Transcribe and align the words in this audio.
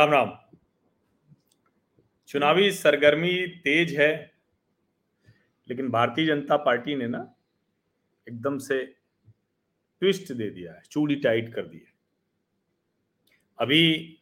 राम 0.00 0.10
राम। 0.10 0.38
चुनावी 2.28 2.70
सरगर्मी 2.70 3.46
तेज 3.46 4.00
है, 4.00 4.34
लेकिन 5.68 5.88
भारतीय 5.90 6.26
जनता 6.26 6.56
पार्टी 6.56 6.94
ने 6.94 7.06
ना 7.06 7.34
एकदम 8.28 8.58
से 8.58 8.84
ट्विस्ट 10.00 10.32
दे 10.32 10.50
दिया 10.50 10.72
है, 10.72 10.82
चूड़ी 10.90 11.16
टाइट 11.16 11.54
कर 11.54 11.66
दी 11.66 11.76
है। 11.76 11.92
अभी 13.58 14.18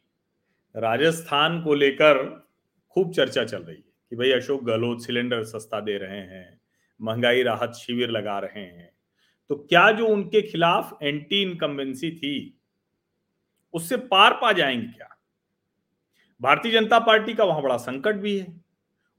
राजस्थान 0.75 1.61
को 1.61 1.73
लेकर 1.73 2.47
खूब 2.89 3.13
चर्चा 3.13 3.45
चल 3.45 3.63
रही 3.63 3.75
है 3.75 3.93
कि 4.09 4.15
भाई 4.15 4.31
अशोक 4.31 4.63
गहलोत 4.63 5.05
सिलेंडर 5.05 5.43
सस्ता 5.43 5.79
दे 5.79 5.97
रहे 5.97 6.19
हैं, 6.19 6.61
महँगाई 7.01 7.43
राहत 7.43 7.73
शिविर 7.73 8.09
लगा 8.09 8.39
रहे 8.39 8.65
हैं। 8.65 8.91
तो 9.49 9.55
क्या 9.55 9.91
जो 9.91 10.07
उनके 10.07 10.41
खिलाफ 10.41 10.97
एंटी 11.03 11.41
इनकम्बेंसी 11.41 12.11
थी, 12.11 12.61
उससे 13.73 13.97
पार 13.97 14.33
पा 14.33 14.51
जाएँगे 14.51 14.87
क्या? 14.87 15.15
भारतीय 16.41 16.71
जनता 16.71 16.99
पार्टी 16.99 17.33
का 17.33 17.43
वहाँ 17.43 17.61
बड़ा 17.61 17.77
संकट 17.77 18.15
भी 18.15 18.37
है। 18.39 18.47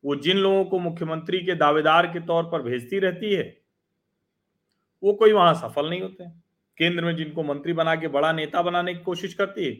वो 0.05 0.17
जिन 0.17 0.37
लोगों 0.37 0.65
को 0.65 0.79
मुख्यमंत्री 0.79 1.39
के 1.39 1.55
दावेदार 1.55 2.07
के 2.07 2.21
तौर 2.21 2.45
पर 2.45 2.63
भेजती 2.63 2.99
रहती 2.99 3.33
है, 3.35 3.57
वो 5.03 5.13
कोई 5.13 5.33
वहाँ 5.33 5.55
सफल 5.55 5.91
नहीं 5.91 6.01
होते। 6.01 6.25
केंद्र 6.79 7.05
में 7.05 7.17
जिनको 7.17 7.43
मंत्री 7.43 7.73
बना 7.73 7.95
के, 7.97 8.09
बड़ा 8.09 8.33
नेता 8.33 8.63
बनाने 8.63 8.95
की 8.95 9.01
कोशिश 9.01 9.35
करती 9.35 9.65
है, 9.65 9.73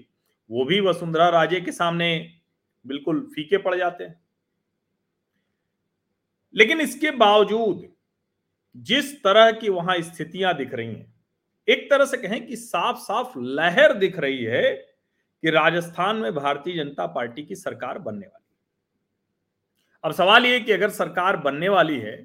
वो 0.51 0.65
भी 0.65 0.81
वसुंधरा 0.81 1.29
राजे 1.29 1.61
के 1.61 1.73
सामने 1.73 2.11
बिल्कुल 2.87 3.21
फीके 3.35 3.59
पड़ 3.59 3.75
जाते 3.77 4.05
हैं। 4.05 4.21
लेकिन 6.55 6.81
इसके 6.81 7.11
बावजूद, 7.11 7.89
जिस 8.77 9.15
तरह 9.25 9.51
की 9.53 9.69
वहाँ 9.69 9.97
स्थितियाँ 10.01 10.57
दिख 10.57 10.75
रही 10.75 10.87
हैं, 10.87 11.15
एक 11.69 11.91
तरह 11.91 12.05
से 12.05 12.17
कहें 12.17 12.47
कि 12.47 12.57
साफ़ 12.57 12.97
साफ़ 12.97 13.39
लहर 13.39 13.93
दिख 13.93 14.19
रही 14.19 14.45
है 14.45 14.90
कि 15.43 15.51
राजस्थान 15.51 16.17
में 16.17 16.35
भारतीय 16.35 16.77
जनता 16.77 17.07
पार्टी 17.07 17.43
की 17.43 17.55
सरकार 17.55 17.99
बनने 17.99 18.27
वाली 18.27 18.45
है। 18.45 18.49
अब 20.05 20.13
सवाल 20.13 20.47
यह 20.47 20.59
कि 20.59 20.73
अगर 20.73 20.91
सरकार 20.91 21.37
बनने 21.37 21.69
वाली 21.69 21.99
है 21.99 22.17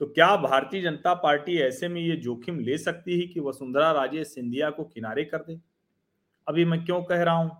तो 0.00 0.06
क्या 0.06 0.34
भारतीय 0.36 0.82
जनता 0.82 1.14
पार्टी 1.14 1.56
ऐसे 1.58 1.88
में 1.88 2.00
ये 2.00 2.16
जोखिम 2.16 2.58
ले 2.60 2.78
सकती 2.78 3.20
है 3.20 3.26
कि 3.26 3.40
वसुंधरा 3.40 3.90
राजे 3.92 4.24
सिंधिया 4.24 4.70
को 4.70 4.84
किनारे 4.84 5.24
कर 5.24 5.38
दे? 5.38 5.58
अभी 6.46 6.64
मैं 6.64 6.84
क्यों 6.84 7.02
कह 7.02 7.22
रहा 7.22 7.34
हूँ 7.34 7.50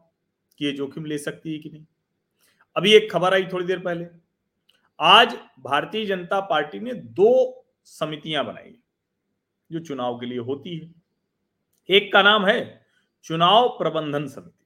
कि 0.61 0.65
ये 0.67 0.73
जोखिम 0.73 1.05
ले 1.05 1.19
सकती 1.19 1.53
है 1.53 1.59
कि 1.59 1.71
नहीं? 1.71 1.85
अभी 2.77 2.93
एक 2.93 3.11
खबर 3.13 3.35
आई 3.35 3.45
थोड़ी 3.45 3.67
देर 3.67 3.79
पहले। 3.79 4.07
आज 5.01 5.37
भारतीय 5.61 6.07
जनता 6.07 6.41
पार्टी 6.41 6.81
ने 6.81 6.95
दो 6.95 7.31
समितियाँ 7.85 8.45
बनाई 8.47 8.75
जो 9.71 9.81
चुनाव 9.81 10.19
के 10.19 10.27
लिए 10.27 10.39
होती 10.39 10.77
है। 10.79 10.91
एक 11.89 12.13
का 12.13 12.23
नाम 12.23 12.47
है 12.47 12.87
चुनाव 13.25 13.69
प्रबंधन 13.69 14.27
समिति। 14.27 14.64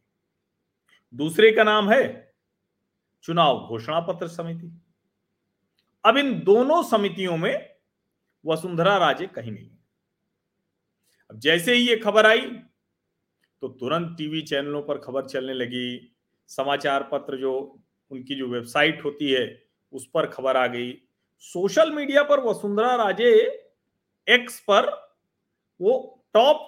दूसरे 1.15 1.51
का 1.53 1.65
नाम 1.65 1.91
है 1.91 2.35
चुनाव 3.25 3.67
घोषणा 3.69 4.01
पत्र 4.01 4.29
समिति। 4.29 4.71
अब 6.05 6.17
इन 6.17 6.39
दोनों 6.41 6.83
समितियों 6.83 7.37
में 7.37 7.69
वसुंधरा 8.45 8.97
राजे 8.99 9.27
कहीं 9.27 9.53
नहीं 9.53 9.69
है। 9.69 9.79
अब 11.31 11.39
जैसे 11.39 11.75
ही 11.75 11.89
ये 11.89 11.97
खबर 11.97 12.27
आई 12.27 12.41
तो 13.63 13.69
तुरंत 13.71 14.17
टीवी 14.19 14.43
चैनलों 14.43 14.83
पर 14.83 14.99
खबर 14.99 15.27
चलने 15.27 15.55
लगी। 15.55 16.15
समाचार 16.51 17.09
पत्र 17.13 17.37
जो, 17.37 17.53
उनकी 18.11 18.35
जो 18.35 18.47
वेबसाइट 18.49 19.05
होती 19.05 19.31
है, 19.33 19.63
उस 19.93 20.09
पर 20.15 20.27
खबर 20.27 20.57
आ 20.57 20.67
गई। 20.67 20.93
सोशल 21.37 21.91
मीडिया 21.91 22.23
पर 22.23 22.41
वसुंधरा 22.41 22.95
राजे 22.97 23.33
एक्स 24.27 24.59
पर 24.61 24.91
वो 25.81 26.25
top 26.35 26.65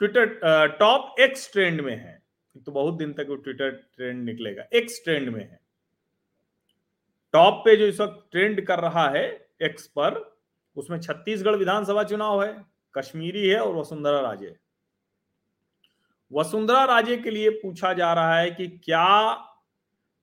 Twitter 0.00 0.76
top 0.78 1.20
X 1.20 1.52
trend 1.52 1.80
में 1.80 1.96
है। 1.96 2.19
तो 2.56 2.72
बहुत 2.72 2.94
दिन 2.94 3.12
तक 3.12 3.26
वो 3.28 3.36
ट्विटर 3.36 3.70
ट्रेंड 3.70 4.24
निकलेगा। 4.24 4.64
एक्स 4.74 5.00
ट्रेंड 5.04 5.28
में 5.28 5.40
है। 5.40 5.60
टॉप 7.32 7.62
पे 7.64 7.76
जो 7.76 7.86
इस 7.86 8.00
वक्त 8.00 8.28
ट्रेंड 8.30 8.66
कर 8.66 8.80
रहा 8.80 9.08
है 9.08 9.48
एक्स 9.62 9.86
पर, 9.86 10.38
उसमें 10.76 11.00
छत्तीसगढ़ 11.00 11.56
विधानसभा 11.56 12.02
चुनाव 12.04 12.44
है, 12.44 12.64
कश्मीरी 12.94 13.48
है 13.48 13.60
और 13.60 13.74
वसुंधरा 13.76 14.20
राजे 14.20 14.56
वसुंधरा 16.32 16.84
राजे 16.84 17.16
के 17.16 17.30
लिए 17.30 17.50
पूछा 17.50 17.92
जा 17.92 18.12
रहा 18.12 18.38
है 18.38 18.50
कि 18.50 18.68
क्या 18.68 19.32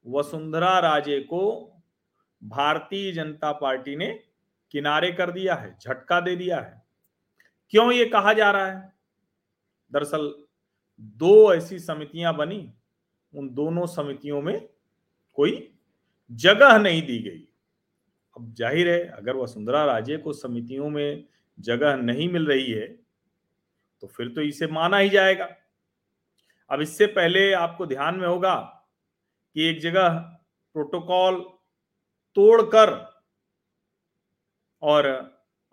वसुंधरा 0.08 0.80
राजे 0.80 1.20
को 1.20 1.42
भारतीय 2.44 3.12
जनता 3.12 3.52
पार्टी 3.52 3.96
ने 3.96 4.24
किनारे 4.72 5.12
कर 5.12 5.32
दिया 5.32 5.56
है, 5.56 5.78
झटका 5.82 6.20
दे 6.20 6.36
दिया 6.36 6.60
है? 6.60 6.82
क्यों 7.70 7.92
ये 7.92 8.06
कहा 8.06 8.34
जा 8.34 8.52
रहा 8.52 8.66
है? 8.66 8.94
दरअसल 9.92 10.47
दो 11.00 11.54
ऐसी 11.54 11.80
समितियाँ 11.80 12.36
बनी, 12.36 12.60
उन 13.34 13.50
दोनों 13.54 13.86
समितियों 13.88 14.42
में 14.42 14.68
कोई 15.38 15.70
जगह 16.32 16.78
नहीं 16.78 17.02
दी 17.02 17.18
गई। 17.20 17.48
अब 18.36 18.54
ज़ाहिर 18.54 18.90
है, 18.90 19.00
अगर 19.08 19.36
वसुंधरा 19.36 19.84
राजे 19.86 20.18
को 20.18 20.34
समितियों 20.36 20.90
में 20.90 21.24
जगह 21.58 21.96
नहीं 21.98 22.30
मिल 22.30 22.46
रही 22.48 22.72
है 22.72 22.88
तो 24.04 24.08
फिर 24.08 24.28
तो 24.30 24.42
इसे 24.42 24.68
माना 24.68 24.98
ही 24.98 25.10
जाएगा। 25.10 25.48
अब 26.70 26.82
इससे 26.82 27.06
पहले 27.08 27.52
आपको 27.56 27.86
ध्यान 27.86 28.16
में 28.16 28.28
होगा 28.28 28.56
कि 29.56 29.70
एक 29.70 29.80
जगह 29.82 30.10
प्रोटोकॉल 30.76 31.40
तोड़कर 32.38 32.92
और 34.84 35.06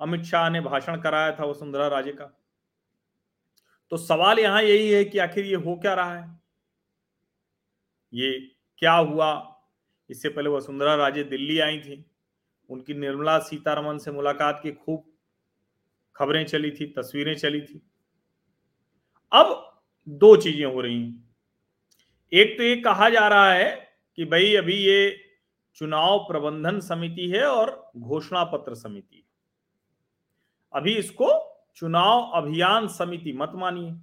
अमित 0.01 0.23
शाह 0.25 0.49
ने 0.51 0.61
भाषण 0.61 1.01
कराया 1.01 1.33
था 1.33 1.45
वसुंधरा 1.45 1.89
राजे 1.89 2.13
का। 2.13 2.31
तो 3.91 3.97
सवाल 3.97 4.39
यहाँ 4.39 4.63
यही 4.63 4.91
है 4.91 5.05
कि 5.05 5.19
आखिर 5.19 5.45
ये 5.45 5.55
हो 5.55 5.77
क्या 5.77 5.95
रहा 5.95 6.19
है? 6.19 6.41
ये 8.15 8.51
क्या 8.79 8.93
हुआ? 8.93 9.51
इससे 10.11 10.29
पहले 10.29 10.51
वसुंधरा 10.51 10.95
राजे 10.95 11.25
दिल्ली 11.25 11.59
आई 11.59 11.79
थी। 11.79 12.05
उनकी 12.71 12.95
निर्मला 12.95 13.39
सीतारमन 13.39 13.99
से 13.99 14.11
मुलाकात 14.11 14.61
की 14.63 14.73
खूब 14.73 15.05
खबरें 16.17 16.47
चली 16.47 16.71
थी, 16.71 16.87
तस्वीरें 16.87 17.35
चली 17.35 17.61
थी। 17.61 17.91
अब 19.33 19.81
दो 20.09 20.37
चीज़ें 20.37 20.67
हो 20.67 20.81
रही 20.81 21.03
हैं। 21.03 21.35
एक 22.33 22.57
तो 22.59 22.63
ये 22.63 22.77
कहा 22.77 23.09
जा 23.09 23.29
रहा 23.29 23.53
है 23.53 23.97
कि 24.17 24.25
भाई 24.25 24.55
अभी 24.55 24.75
ये 24.75 25.21
चुनाव 25.75 26.19
प्रबंधन 26.19 26.81
समिति 26.81 27.29
है 27.31 27.45
और 27.45 27.91
घोषणा 27.97 28.45
पत्र 28.45 28.75
समिति 28.75 29.25
अभी 30.73 30.97
इसको 30.97 31.54
चुनाव 31.77 32.31
अभियान 32.35 32.89
समिति 32.89 33.33
मत 33.33 33.53
मानिए। 33.55 33.97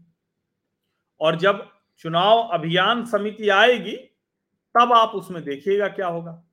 और 1.19 1.35
जब 1.35 1.69
चुनाव 1.99 2.37
अभियान 2.37 3.05
समिति 3.05 3.49
आएगी, 3.49 3.95
तब 4.79 4.93
आप 4.93 5.09
उसमें 5.09 5.43
देखिएगा 5.43 5.87
क्या 5.87 6.07
होगा। 6.07 6.43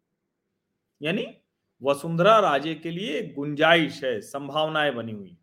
यानी 1.02 1.34
वसुंधरा 1.82 2.38
राजे 2.38 2.74
के 2.74 2.90
लिए 2.90 3.34
गुंजाइश 3.34 4.04
है, 4.04 4.20
संभावनाएँ 4.20 4.92
बनी 4.92 5.12
हुई। 5.12 5.38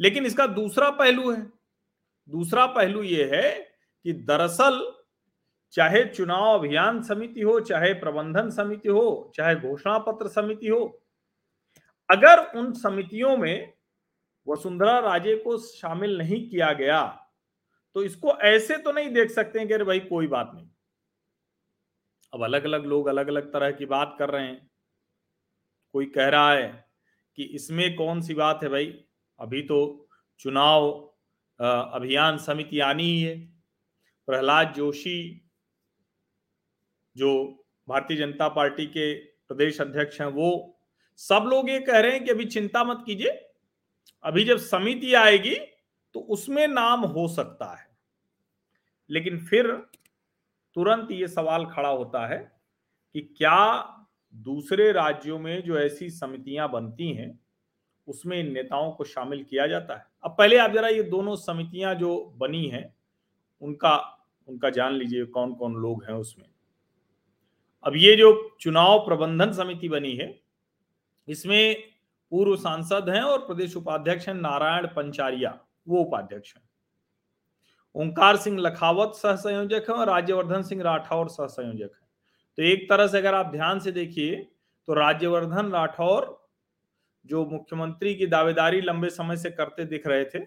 लेकिन 0.00 0.26
इसका 0.26 0.46
दूसरा 0.46 0.90
पहलू 0.90 1.32
है। 1.32 1.42
दूसरा 2.28 2.66
पहलू 2.66 3.02
यह 3.02 3.30
है 3.32 3.52
कि 4.04 4.12
दरअसल 4.12 4.92
चाहे 5.72 6.04
चुनाव 6.04 6.58
अभियान 6.58 7.02
समिति 7.02 7.40
हो, 7.40 7.60
चाहे 7.60 7.94
प्रबंधन 7.94 8.50
समिति 8.50 8.88
हो, 8.88 9.32
चाहे 9.34 9.56
घोषणा 9.56 9.98
पत्र 9.98 10.28
समिति 10.28 10.68
हो, 10.68 11.02
अगर 12.10 12.58
उन 12.58 12.72
समितियों 12.72 13.36
में 13.36 13.75
वसुंधरा 14.46 14.98
राजे 14.98 15.36
को 15.36 15.56
शामिल 15.58 16.16
नहीं 16.18 16.48
किया 16.48 16.72
गया। 16.72 17.02
तो 17.96 18.02
इसको 18.02 18.32
ऐसे 18.44 18.76
तो 18.76 18.92
नहीं 18.92 19.10
देख 19.12 19.30
सकते 19.30 19.66
कि 19.66 19.74
अरे 19.74 19.84
भाई 19.84 20.00
कोई 20.00 20.26
बात 20.26 20.50
नहीं। 20.54 20.68
अब 22.32 22.44
अलग 22.44 22.64
अलग 22.64 22.84
लोग 22.86 23.06
अलग 23.06 23.28
अलग 23.28 23.52
तरह 23.52 23.70
की 23.70 23.86
बात 23.86 24.16
कर 24.18 24.30
रहे 24.30 24.46
हैं। 24.46 24.70
कोई 25.94 26.06
कह 26.06 26.28
रहा 26.28 26.52
है 26.52 26.68
कि 27.38 27.44
इसमें 27.44 27.94
कौन 27.96 28.20
सी 28.20 28.34
बात 28.34 28.62
है 28.62 28.68
भाई? 28.68 28.86
अभी 29.38 29.62
तो 29.62 30.08
चुनाव 30.40 30.90
अभियान 31.60 32.38
समिति 32.38 32.80
आनी 32.80 33.04
ही 33.04 33.20
है। 33.20 33.36
प्रहलाद 34.28 34.72
जोशी, 34.72 35.48
जो 37.16 37.30
भारतीय 37.88 38.16
जनता 38.16 38.48
पार्टी 38.48 38.86
के 38.86 39.14
प्रदेश 39.14 39.80
अध्यक्ष 39.80 40.20
हैं, 40.20 40.28
वो 40.28 40.78
सब 41.18 41.44
लोग 41.46 41.70
ये 41.70 41.78
कह 41.80 41.98
रहे 42.00 42.12
हैं 42.12 42.24
कि 42.24 42.30
अभी 42.30 42.44
चिंता 42.44 42.84
मत 42.84 43.02
कीजिए। 43.06 43.30
अभी 44.24 44.44
जब 44.44 44.56
समिति 44.56 45.14
आएगी 45.14 45.54
तो 46.14 46.20
उसमें 46.20 46.68
नाम 46.68 47.00
हो 47.00 47.28
सकता 47.28 47.76
है। 47.76 47.86
लेकिन 49.10 49.38
फिर 49.38 49.72
तुरंत 50.74 51.10
ये 51.10 51.28
सवाल 51.28 51.66
खड़ा 51.66 51.88
होता 51.88 52.26
है 52.26 52.60
कि 53.14 53.20
क्या 53.20 53.92
दूसरे 54.34 54.92
राज्यों 54.92 55.38
में 55.38 55.62
जो 55.62 55.78
ऐसी 55.78 56.10
समितियाँ 56.10 56.70
बनती 56.70 57.12
हैं, 57.12 57.40
उसमें 58.06 58.40
इन 58.40 58.52
नेताओं 58.52 58.92
को 58.92 59.04
शामिल 59.04 59.44
किया 59.44 59.66
जाता 59.66 59.96
है? 59.96 60.06
अब 60.24 60.30
पहले 60.30 60.56
आप 60.56 60.70
जरा 60.70 60.88
ये 60.88 61.02
दोनों 61.02 61.36
समितियाँ 61.36 61.94
जो 61.94 62.34
बनी 62.36 62.66
हैं, 62.66 62.94
उनका 63.60 64.12
उनका 64.48 64.70
जान 64.70 64.92
लीजिए 64.92 65.24
कौन 65.24 65.54
कौन 65.54 65.74
लोग 65.74 66.04
हैं 66.04 66.14
उसमें। 66.14 66.46
अब 67.84 67.92
ये 67.96 68.16
जो 68.16 68.56
चुनाव 68.60 68.98
प्रबंधन 68.98 69.52
समिति 69.52 69.88
बनी 69.88 70.16
है, 70.16 70.40
इसमें 71.28 71.95
पूर्व 72.32 72.56
सांसद 72.58 73.08
हैं 73.08 73.22
और 73.22 73.38
प्रदेश 73.46 73.76
उपाध्यक्ष 73.76 74.28
हैं 74.28 74.34
नारायण 74.36 74.86
पंचारिया, 74.86 75.58
वो 75.86 76.00
उपाध्यक्ष 76.00 76.54
हैं। 76.54 76.62
ओंकार 77.94 78.36
सिंह 78.36 78.58
लखावत 78.60 79.12
सह 79.14 79.36
संयोजक 79.36 79.86
है 79.88 79.94
और 79.94 80.06
राज्यवर्धन 80.06 80.62
सिंह 80.62 80.82
राठौर 80.82 81.28
सह 81.28 81.46
संयोजक 81.48 81.90
है। 81.92 82.06
तो 82.58 82.62
एक 82.64 82.88
तरह 82.90 83.06
से 83.06 83.18
अगर 83.18 83.34
आप 83.34 83.50
ध्यान 83.52 83.78
से 83.80 83.92
देखिए 83.92 84.36
तो 84.88 84.94
राज्यवर्धन 84.94 85.70
राठौर 85.72 86.34
जो 87.24 87.44
मुख्यमंत्री 87.46 88.14
की 88.14 88.26
दावेदारी 88.28 88.80
लंबे 88.80 89.08
समय 89.10 89.36
से 89.36 89.50
करते 89.52 89.84
दिख 89.86 90.06
रहे 90.06 90.24
थे, 90.24 90.40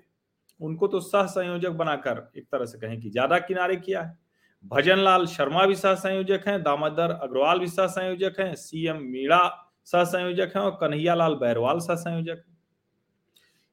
उनको 0.60 0.88
तो 0.88 1.00
सह 1.02 1.26
संयोजक 1.28 1.72
बनाकर 1.72 2.30
एक 2.38 2.46
तरह 2.46 2.66
से 2.66 2.78
कहें 2.80 3.00
कि 3.02 3.10
ज़्यादा 3.10 3.40
किनारे 3.40 3.76
किया 3.78 4.02
है। 4.02 4.18
भजन 4.64 5.00
लाल 5.00 5.26
शर्मा 5.28 5.66
भी 5.66 5.76
सह 5.76 5.96
संयोजक 5.96 6.48
हैं, 6.48 6.62
दामोदर 6.64 7.12
अग्रवाल 7.14 7.60
भी 7.60 7.68
सह 7.70 7.88
संयोजक 7.90 8.40
हैं, 8.40 8.54
सीएम 8.56 8.98
मीणा 9.04 9.42
सह 9.92 10.04
संयोजक 10.06 10.54
हैं 10.56 10.64
और 10.64 10.78
कन्हैया 10.82 11.14
लाल 11.16 11.36
बैरवाल 11.36 11.80
सह 11.80 11.96
संयोजक 11.96 12.44
हैं। 12.48 12.58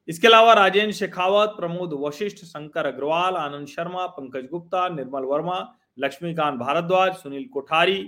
इसके 0.07 0.27
अलावा 0.27 0.53
राजेंद्र 0.53 0.91
शेखावत, 0.91 1.49
प्रमोद 1.49 1.93
वशिष्ठ, 2.01 2.45
शंकर 2.45 2.85
अग्रवाल, 2.85 3.35
आनंद 3.35 3.67
शर्मा, 3.67 4.05
पंकज 4.07 4.47
गुप्ता, 4.51 4.87
निर्मल 4.89 5.23
वर्मा, 5.23 5.57
लक्ष्मीकांत 5.99 6.59
भारद्वाज, 6.59 7.13
सुनील 7.13 7.47
कोठारी, 7.47 7.99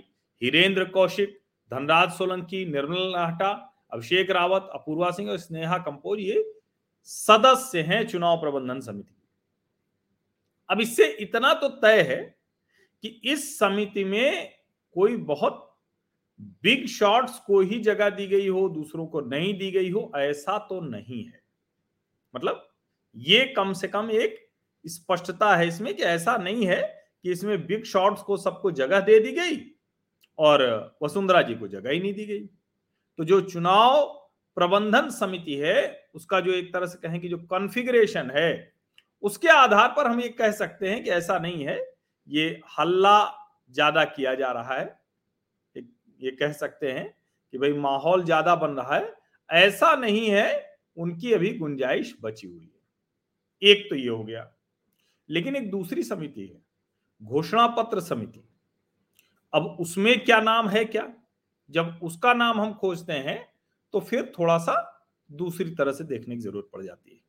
हिरेंद्र 0.41 0.85
कौशिक, 0.85 1.39
धनराज 1.71 2.11
सोलंकी, 2.11 2.65
निर्मल 2.65 3.11
नाहटा, 3.11 3.49
अभिषेक 3.91 4.31
रावत, 4.31 4.69
अपूर्वा 4.73 5.11
सिंह 5.11 5.29
और 5.31 5.37
स्नेहा 5.37 5.77
कंपोज 5.77 6.19
ये 6.19 6.43
सदस्य 7.09 7.81
हैं 7.81 8.05
चुनाव 8.07 8.37
प्रबंधन 8.37 8.79
समिति। 8.79 9.15
अब 10.69 10.81
इससे 10.81 11.05
इतना 11.21 11.53
तो 11.53 11.69
तय 11.69 12.01
है 12.01 12.17
कि 13.03 13.07
इस 13.25 13.57
समिति 13.59 14.03
में 14.03 14.49
कोई 14.95 15.15
बहुत 15.27 15.65
बिग 16.39 16.85
शॉट्स 16.87 17.39
को 17.39 17.59
ही 17.61 17.79
जगह 17.79 18.09
दी 18.09 18.27
गई 18.27 18.47
हो, 18.47 18.67
दूसरों 18.69 19.05
को 19.07 19.21
नहीं 19.21 19.57
दी 19.57 19.71
गई 19.71 19.89
हो, 19.89 20.11
ऐसा 20.17 20.57
तो 20.59 20.79
नहीं 20.81 21.23
है। 21.25 21.41
मतलब 22.33 22.67
ये 23.15 23.45
कम 23.57 23.73
से 23.73 23.87
कम 23.87 24.11
एक 24.11 24.47
स्पष्टता 24.85 25.55
है 25.55 25.67
इसमें 25.67 25.93
कि 25.95 26.03
ऐसा 26.03 26.37
नहीं 26.37 26.65
है 26.65 26.81
कि 27.23 27.31
इसमें 27.31 27.65
बिग 27.67 27.83
शॉट्स 27.83 28.21
को 28.21 28.37
सबको 28.37 28.71
जगह 28.71 28.99
दे 28.99 29.19
दी 29.19 29.31
गई 29.31 29.59
और 30.39 30.61
वसुंधरा 31.03 31.41
जी 31.41 31.55
को 31.55 31.67
जगह 31.67 31.91
ही 31.91 31.99
नहीं 31.99 32.13
दी 32.13 32.25
गई। 32.25 32.39
तो 33.19 33.23
जो 33.23 33.41
चुनाव 33.41 34.05
प्रबंधन 34.57 35.09
समिति 35.09 35.55
है, 35.55 36.09
उसका 36.15 36.39
जो 36.39 36.51
एक 36.51 36.73
तरह 36.73 36.85
से 36.85 36.97
कहें 36.97 37.19
कि 37.21 37.29
जो 37.29 37.37
कॉन्फ़िगरेशन 37.39 38.31
है, 38.35 38.73
उसके 39.23 39.47
आधार 39.47 39.87
पर 39.97 40.07
हम 40.07 40.19
ये 40.21 40.29
कह 40.29 40.51
सकते 40.51 40.89
हैं 40.89 41.03
कि 41.03 41.09
ऐसा 41.09 41.37
नहीं 41.39 41.65
है। 41.65 41.79
ये 42.27 42.61
हल्ला 42.79 43.19
ज़्यादा 43.75 44.03
किया 44.05 44.35
जा 44.35 44.51
रहा 44.51 44.75
है। 44.75 44.98
ये 46.21 46.31
कह 46.31 46.51
सकते 46.51 46.91
हैं 46.91 47.07
कि 47.53 47.57
भाई 47.57 47.73
माहौल 47.73 48.23
ज़्यादा 48.23 48.55
बन 48.55 48.71
रहा 48.71 48.95
है। 48.95 49.13
ऐसा 49.49 49.95
नहीं 49.95 50.29
है, 50.29 50.77
उनकी 50.97 51.33
अभी 51.33 51.53
गुंजाइश 51.57 52.15
बची 52.21 52.47
हुई 52.47 52.63
है। 52.63 53.69
एक 53.71 53.87
तो 53.89 53.95
ये 53.95 54.09
हो 54.09 54.23
गया। 54.23 54.49
लेकिन 55.29 55.55
एक 55.55 55.69
दूसरी 55.71 56.03
समिति 56.03 56.41
है, 56.41 56.61
घोषणा 57.21 57.67
पत्र 57.67 57.99
समिति। 58.01 58.43
अब 59.53 59.65
उसमें 59.79 60.19
क्या 60.25 60.39
नाम 60.41 60.69
है 60.69 60.83
क्या? 60.85 61.07
जब 61.69 61.99
उसका 62.03 62.33
नाम 62.33 62.59
हम 62.61 62.73
खोजते 62.73 63.13
हैं 63.13 63.39
तो 63.93 63.99
फिर 63.99 64.31
थोड़ा 64.39 64.57
सा 64.57 64.75
दूसरी 65.29 65.75
तरह 65.75 65.91
से 65.91 66.03
देखने 66.03 66.35
की 66.35 66.41
ज़रूरत 66.41 66.69
पड़ 66.73 66.81
जाती 66.83 67.11
है। 67.11 67.19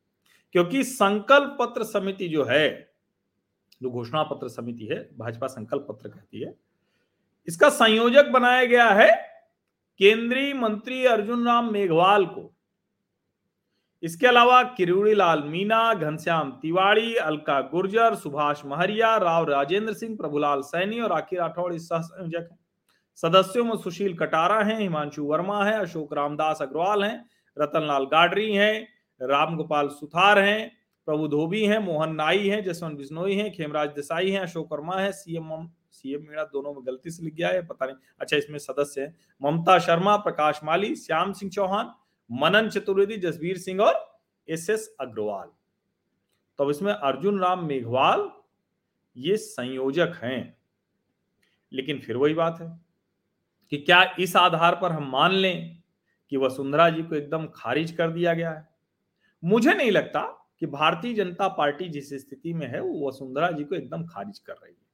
क्योंकि 0.55 0.83
संकल्प 0.83 1.55
पत्र 1.59 1.83
समिति 1.83 2.27
जो 2.27 2.43
है, 2.45 2.93
जो 3.81 3.89
घोषणा 3.89 4.23
पत्र 4.23 4.47
समिति 4.49 4.85
है, 4.85 4.97
भाजपा 5.17 5.47
संकल्प 5.47 5.85
पत्र 5.89 6.09
कहती 6.09 6.41
है 6.41 6.55
इसका 7.47 7.69
संयोजक 7.69 8.29
बनाया 8.29 8.65
गया 8.65 8.89
है 8.89 9.09
केंद्रीय 9.99 10.53
मंत्री 10.53 11.05
अर्जुन 11.05 11.45
राम 11.47 11.71
मेघवाल 11.71 12.25
को। 12.25 12.51
इसके 14.03 14.27
अलावा 14.27 14.61
किरोड़ी 14.63 15.13
लाल 15.13 15.43
मीना, 15.43 15.93
घनश्याम 15.93 16.51
तिवाड़ी 16.51 17.15
अलका 17.15 17.59
गुर्जर, 17.61 18.15
सुभाष 18.15 18.61
महरिया, 18.65 19.15
राव 19.17 19.49
राजेंद्र 19.49 19.93
सिंह, 19.93 20.15
प्रभुलाल 20.17 20.61
सैनी 20.61 20.99
और 20.99 21.11
आखिर 21.11 21.39
राठौड़ 21.39 21.73
इस 21.73 21.87
संयोजक 21.87 22.47
है। 22.51 22.57
सदस्यों 23.15 23.65
में 23.65 23.75
सुशील 23.77 24.17
कटारा 24.17 24.61
हैं, 24.63 24.79
हिमांशु 24.79 25.23
वर्मा 25.23 25.63
है, 25.65 25.77
अशोक 25.79 26.13
रामदास 26.13 26.61
अग्रवाल 26.61 27.03
हैं, 27.03 27.25
रतनलाल 27.57 28.03
गाडरी 28.03 28.51
हैं, 28.53 28.87
रामगोपाल 29.21 29.87
सुथार 29.89 30.39
हैं, 30.39 30.71
प्रभु 31.05 31.27
धोबी 31.27 31.65
हैं, 31.65 31.79
मोहन 31.79 32.15
नाई 32.15 32.47
हैं, 32.47 32.63
जसवंत 32.63 32.97
बिश्नोई 32.97 33.35
हैं, 33.35 33.51
खेमराज 33.51 33.89
देसाई 33.89 34.31
हैं, 34.31 34.39
अशोक 34.39 34.73
वर्मा 34.73 34.95
है, 34.95 35.11
सीएम 35.11 35.43
सीएम 36.01 36.21
मीणा 36.21 36.43
दोनों 36.43 36.73
में 36.73 36.85
गलती 36.85 37.11
से 37.11 37.23
लिख 37.23 37.33
गया 37.33 37.49
है, 37.49 37.67
पता 37.67 37.85
नहीं। 37.85 37.95
अच्छा 38.21 38.37
इसमें 38.37 38.59
सदस्य 38.59 39.01
है, 39.01 39.15
ममता 39.41 39.79
शर्मा, 39.79 40.17
प्रकाश 40.17 40.59
माली, 40.63 40.95
श्याम 40.95 41.33
सिंह 41.33 41.51
चौहान, 41.51 41.93
मनन 42.31 42.69
चतुर्वेदी 42.69 43.17
जसवीर 43.17 43.57
सिंह 43.57 43.81
और 43.81 44.21
एस 44.49 44.69
एस 44.69 44.95
अग्रवाल। 44.99 45.49
तो 46.57 46.69
इसमें 46.71 46.93
अर्जुन 46.93 47.39
राम 47.39 47.65
मेघवाल, 47.65 48.31
ये 49.17 49.37
संयोजक 49.37 50.19
हैं। 50.23 50.57
लेकिन 51.73 51.99
फिर 51.99 52.17
वही 52.17 52.33
बात 52.33 52.61
है 52.61 52.79
कि 53.69 53.77
क्या 53.77 54.15
इस 54.19 54.35
आधार 54.35 54.79
पर 54.81 54.91
हम 54.91 55.11
मान 55.11 55.31
लें 55.31 55.83
कि 56.29 56.37
वसुंधरा 56.37 56.89
जी 56.89 57.03
को 57.03 57.15
एकदम 57.15 57.47
खारिज 57.47 57.91
कर 57.91 58.11
दिया 58.11 58.33
गया 58.33 58.51
है? 58.51 58.69
मुझे 59.43 59.73
नहीं 59.73 59.91
लगता 59.91 60.21
कि 60.59 60.65
भारतीय 60.65 61.13
जनता 61.13 61.47
पार्टी 61.47 61.89
जिस 61.89 62.13
स्थिति 62.13 62.53
में 62.53 62.67
है, 62.67 62.79
वो 62.81 63.07
वसुंधरा 63.07 63.51
जी 63.51 63.63
को 63.63 63.75
एकदम 63.75 64.05
खारिज 64.05 64.39
कर 64.39 64.53
रही 64.53 64.73
है। 64.73 64.90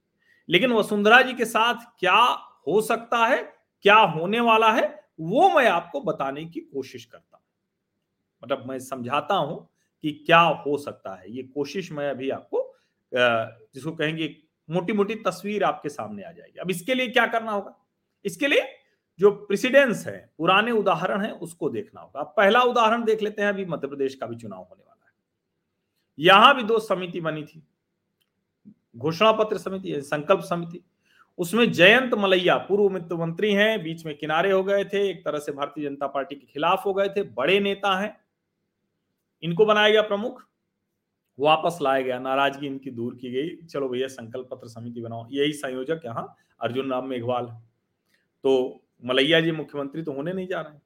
लेकिन 0.50 0.72
वसुंधरा 0.74 1.22
जी 1.22 1.34
के 1.34 1.46
साथ 1.46 1.86
क्या 2.00 2.20
हो 2.68 2.82
सकता 2.82 3.26
है, 3.26 3.42
क्या 3.86 3.96
होने 3.96 4.40
वाला 4.40 4.72
है, 4.72 4.88
वो 5.20 5.50
मैं 5.50 5.68
आपको 5.68 6.02
बताने 6.02 6.46
की 6.46 6.60
कोशिश 6.60 7.06
करता 7.06 7.38
हूँ। 7.38 7.44
मतलब 8.44 8.70
मैं 8.70 8.80
समझाता 8.80 9.36
हूँ 9.36 9.58
कि 10.04 10.12
क्या 10.26 10.40
हो 10.40 10.78
सकता 10.78 11.16
है। 11.16 11.32
ये 11.32 11.44
कोशिश 11.46 11.92
मैं 11.92 12.10
अभी 12.10 12.30
आपको 12.30 12.64
जिसको 13.12 13.92
कहेंगे 13.92 14.36
मोटी 14.70 14.94
मोटी 14.94 15.16
तस्वीर 15.26 15.64
आपके 15.64 15.90
सामने 15.90 16.24
आ 16.24 16.32
जाएगी। 16.32 16.60
अब 16.60 16.72
इसके 16.72 16.94
लिए 16.94 17.08
क्या 17.08 17.26
करना 17.28 17.52
होगा? 17.52 17.74
इसके 18.26 18.48
लिए 18.48 18.66
जो 19.20 19.32
प्रेसिडेंस 19.32 20.06
है, 20.08 20.18
पुराने 20.38 20.72
उदाहरण 20.72 21.22
है, 21.22 21.32
उसको 21.32 21.70
देखना 21.70 22.02
होगा। 22.02 22.24
पहला 22.24 22.62
उदाहरण 22.62 23.04
देख 23.04 23.22
लेते 23.22 23.42
हैं, 23.42 23.50
अभी 23.50 23.66
मध्य 23.66 23.88
प्रदेश 23.88 24.16
का 24.16 24.28
भी 24.28 24.36
चुनाव 24.36 24.60
होने 24.60 24.84
वाला 24.84 25.06
है। 25.06 25.14
यहाँ 26.20 26.56
भी 26.56 26.64
दो 26.64 26.80
समिति 26.80 27.22
बनी 27.22 27.44
थी। 27.44 27.64
घोषणा 28.98 29.32
पत्र 29.32 29.58
समिति 29.58 30.02
संकल्प 30.02 30.42
समिति, 30.42 30.82
उसमें 31.40 31.72
जयंत 31.72 32.14
मलैया, 32.14 32.58
पूर्व 32.58 32.88
वित्त 32.90 33.14
मंत्री 33.14 33.54
हैं, 33.54 33.84
बीच 33.84 34.06
में 34.06 34.16
किनारे 34.18 34.52
हो 34.52 34.64
गए 34.64 34.84
थे, 34.86 35.08
एक 35.10 35.24
तरह 35.26 35.40
से 35.40 35.52
भारतीय 35.52 35.90
जनता 35.90 36.08
पार्टी 36.08 36.36
के 36.36 36.46
खिलाफ 36.46 36.86
हो 36.86 36.94
गए 36.94 37.10
थे, 37.10 37.24
बड़े 37.24 37.60
नेता 37.60 37.98
हैं। 38.00 38.16
इनको 39.44 39.66
बनाया 39.66 39.90
गया 39.90 40.02
प्रमुख, 40.04 40.42
वापस 41.40 41.78
लाया 41.82 42.02
गया, 42.02 42.20
नाराज़गी 42.20 42.68
इनकी 42.68 42.92
दूर 42.92 43.16
की 43.16 43.32
गई। 43.32 43.56
चलो 43.66 43.90
भैया, 43.90 44.08
संकल्प 44.08 44.48
पत्र 44.52 44.68
समिति 44.68 45.02
बनाओ, 45.02 45.28
यही 45.32 45.54
संयोजक 45.54 46.02
यहाँ 46.06 46.36
अर्जुन 46.62 46.92
राम 46.92 47.08
मेघवाल 47.08 47.46
तो 48.44 48.82
मलैया 49.04 49.40
जी 49.42 49.52
मुख्यमंत्री 49.52 50.02
तो 50.04 50.12
होने 50.14 50.34
नहीं 50.34 50.48
जा 50.48 50.62
रहे 50.62 50.78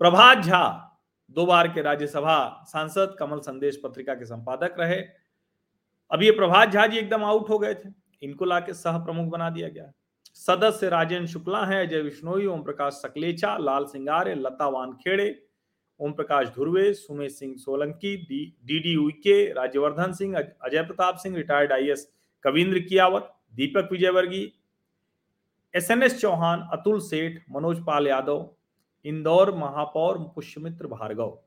प्रभात 0.00 0.38
झा, 0.38 0.98
दो 1.30 1.46
बार 1.46 1.68
के 1.68 1.82
राज्यसभा 1.82 2.64
सांसद, 2.66 3.16
कमल 3.18 3.38
संदेश 3.40 3.80
पत्रिका 3.84 4.14
के 4.14 4.24
संपादक 4.24 4.74
रहे। 4.78 5.00
अब 6.10 6.22
ये 6.22 6.30
प्रभात 6.30 6.70
झा 6.70 6.86
जी 6.86 6.98
एकदम 6.98 7.24
आउट 7.24 7.48
हो 7.48 7.58
गए 7.58 7.74
थे। 7.74 7.88
इनको 8.22 8.44
लाके 8.44 8.72
सह 8.74 8.98
प्रमुख 8.98 9.26
बना 9.26 9.50
दिया 9.50 9.68
गया। 9.68 9.92
सदस्य 10.34 10.88
राजेंद्र 10.88 11.26
शुक्ला 11.26 11.64
है 11.66 11.86
अजय 11.86 12.00
विश्नोई 12.00 12.46
ओम 12.46 12.62
Prakash 12.62 12.92
Sakalecha, 12.92 13.56
Lal 13.56 13.84
Singare, 13.84 14.34
Lata 14.34 14.68
Wankhede, 14.68 15.46
Om 16.00 16.12
Prakash 16.12 16.48
Dhurve, 16.48 16.92
Sumesh 16.94 17.38
Singh 17.38 17.54
Solanki, 17.56 18.16
D 18.16 18.78
D 18.78 18.96
Uikey, 18.96 19.52
Rajyavardhan 19.52 20.12
Singh 20.12 20.36
Ajay 20.38 20.82
Pratap 20.82 21.16
Singh 21.16 21.36
retired 21.36 21.72
I 21.72 21.88
S 21.88 22.12
Kavindra 22.44 22.78
Kiyawat, 22.78 23.32
Deepak 23.54 23.88
Vijayvargiya, 23.92 24.50
S 25.74 25.90
N 25.90 26.02
S 26.02 26.20
Chouhan, 26.20 26.68
Atul 26.72 27.00
Seth, 27.00 27.42
Manoj 27.50 27.84
Pal 27.84 28.06
Yadav, 28.06 28.48
Indore 29.04 29.54
महापौर 29.54 30.18
पुष्यमित्र 30.34 30.86
भार्गव। 30.86 31.38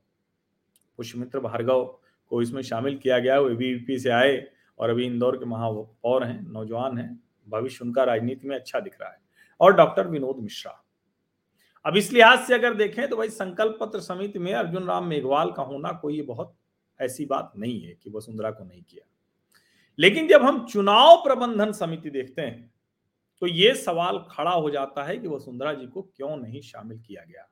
पुष्यमित्र 1.00 1.40
भार्गव। 1.40 1.99
को 2.30 2.42
इसमें 2.42 2.62
शामिल 2.62 2.98
किया 2.98 3.20
गया, 3.20 3.40
वो 3.40 3.50
ABVP 3.50 4.00
से 4.00 4.10
आए 4.10 4.48
और 4.80 4.90
अभी 4.90 5.06
इंदौर 5.06 5.38
के 5.38 5.46
महापौर 5.46 6.24
हैं, 6.24 6.42
नौजवान 6.48 6.98
हैं, 6.98 7.24
भविष्य 7.50 7.86
उनका 7.86 8.04
राजनीति 8.04 8.48
में 8.48 8.56
अच्छा 8.56 8.80
दिख 8.80 8.98
रहा 9.02 9.10
है। 9.10 9.18
और 9.60 9.74
डॉक्टर 9.74 10.08
विनोद 10.08 10.38
मिश्रा। 10.38 10.84
अब 11.86 11.98
इस 11.98 12.12
लिहाज 12.14 12.40
से 12.40 12.54
अगर 12.54 12.74
देखें 12.74 13.08
तो 13.10 13.16
भाई 13.16 13.30
संकल्प 13.30 13.78
पत्र 13.82 14.00
समिति 14.00 14.40
में 14.40 14.54
अर्जुन 14.54 14.84
राम 14.84 15.08
मेघवाल 15.08 15.52
का 15.52 15.64
होना 15.64 15.92
कोई 15.92 16.22
बहुत 16.22 16.56
ऐसी 17.00 17.26
बात 17.26 17.52
नहीं 17.58 17.82
है 17.82 17.98
कि 18.04 18.10
वसुंधरा 18.10 18.52
को 18.52 18.64
नहीं 18.64 18.82
किया। 18.82 19.06
लेकिन 20.00 20.28
जब 20.28 20.44
हम 20.44 20.66
चुनाव 20.66 21.16
प्रबंधन 21.18 21.72
समिति 21.72 22.10
देखते 22.10 22.42
हैं 22.42 22.72
तो 23.42 23.48
ये 23.48 23.74
सवाल 23.76 24.18
खड़ा 24.32 24.52
हो 24.52 24.70
जाता 24.70 25.04
है 25.04 25.18
कि 25.18 25.28
वसुंधरा 25.28 25.74
जी 25.74 25.86
को 25.88 26.02
क्यों 26.02 26.36
नहीं 26.38 26.62
शामिल 26.62 27.00
किया 27.00 27.24
गया? 27.24 27.48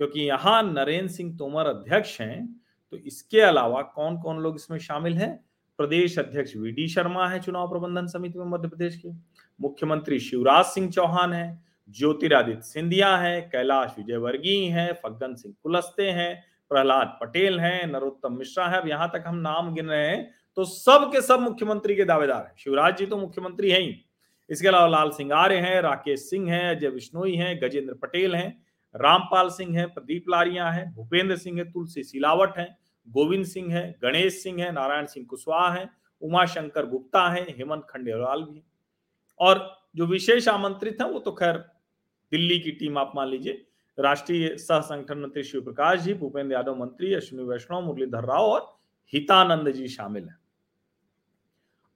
क्योंकि 0.00 0.20
यहाँ 0.20 0.62
नरेंद्र 0.62 1.12
सिंह 1.12 1.36
तोमर 1.36 1.66
अध्यक्ष 1.66 2.20
हैं 2.20 2.61
तो 2.92 2.98
इसके 2.98 3.40
अलावा 3.40 3.80
कौन 3.82 4.16
कौन 4.20 4.38
लोग 4.38 4.56
इसमें 4.56 4.78
शामिल 4.78 5.14
हैं? 5.16 5.36
प्रदेश 5.78 6.18
अध्यक्ष 6.18 6.56
वी 6.56 6.70
डी 6.70 6.86
शर्मा 6.88 7.28
है 7.28 7.38
चुनाव 7.40 7.68
प्रबंधन 7.68 8.06
समिति 8.06 8.38
में 8.38 8.46
मध्य 8.46 8.68
प्रदेश 8.68 8.96
के। 8.96 9.10
मुख्यमंत्री 9.60 10.18
शिवराज 10.20 10.64
सिंह 10.64 10.90
चौहान 10.90 11.32
है, 11.32 11.62
ज्योतिरादित्य 11.88 12.62
सिंधिया 12.62 13.16
है, 13.16 13.40
कैलाश 13.42 13.94
विजयवर्गीय 13.98 14.68
है, 14.70 14.92
फग्गन 14.94 15.34
सिंह 15.34 15.54
कुलस्ते 15.62 16.10
हैं, 16.10 16.42
प्रहलाद 16.70 17.16
पटेल 17.22 17.58
हैं, 17.60 17.86
नरोत्तम 17.86 18.36
मिश्रा 18.38 18.66
है। 18.66 18.80
अब 18.80 18.88
यहाँ 18.88 19.08
तक 19.08 19.24
हम 19.26 19.36
नाम 19.38 19.72
गिन 19.74 19.86
रहे 19.86 20.06
हैं 20.06 20.30
तो 20.56 20.64
सब 20.64 21.08
के 21.12 21.20
सब 21.20 21.40
मुख्यमंत्री 21.40 21.96
के 21.96 22.04
दावेदार 22.04 22.44
हैं। 22.44 22.54
शिवराज 22.58 22.96
जी 22.96 23.06
तो 23.06 23.16
मुख्यमंत्री 23.16 23.70
हैं 23.70 23.80
ही। 23.80 23.94
इसके 24.50 24.68
अलावा 24.68 24.86
लाल 24.88 25.10
सिंह 25.10 25.34
आर्य 25.34 25.56
हैं, 25.56 25.80
राकेश 25.82 26.20
सिंह 26.20 26.52
हैं, 26.52 26.76
अजय 26.76 26.88
विश्नोई 26.90 27.34
हैं, 27.36 27.58
गजेंद्र 27.62 27.94
पटेल 27.94 28.34
हैं, 28.34 28.62
रामपाल 28.94 29.48
सिंह 29.48 29.76
हैं, 29.78 29.88
प्रदीप 29.94 30.24
लारिया 30.28 30.70
हैं, 30.70 30.92
भूपेंद्र 30.94 31.36
सिंह 31.36 31.58
है, 31.58 31.64
तुलसी 31.72 32.02
सिलावट 32.02 32.58
हैं 32.58 32.68
गोविंद 33.08 33.44
सिंह 33.44 33.72
है, 33.74 33.90
गणेश 34.02 34.42
सिंह 34.42 34.62
है, 34.62 34.70
नारायण 34.72 35.06
सिंह 35.06 35.26
कुशवाहा 35.26 35.72
है 35.72 35.88
उमा 36.22 36.44
शंकर 36.46 36.86
गुप्ता 36.86 37.28
है, 37.28 37.42
हेमंत 37.50 37.86
खंडेलवाल 37.90 38.42
भी 38.42 38.62
और 39.40 39.70
जो 39.96 40.06
विशेष 40.06 40.48
आमंत्रित 40.48 41.00
है 41.00 41.08
वो 41.10 41.18
तो 41.18 41.32
खैर 41.32 41.56
दिल्ली 42.32 42.58
की 42.58 42.70
टीम, 42.72 42.98
आप 42.98 43.12
मान 43.16 43.28
लीजिए, 43.28 43.64
राष्ट्रीय 43.98 44.56
सह 44.58 44.80
संगठन 44.80 45.18
मंत्री 45.18 45.42
शिव 45.42 45.60
प्रकाश 45.60 46.00
जी, 46.00 46.14
भूपेंद्र 46.14 46.52
यादव 46.52 46.76
मंत्री, 46.76 47.12
अश्विनी 47.14 47.44
वैष्णव, 47.44 47.80
मुरलीधर 47.80 48.24
राव 48.24 48.44
और 48.44 48.78
हितानंद 49.12 49.70
जी 49.70 49.88
शामिल 49.88 50.24
हैं। 50.24 50.38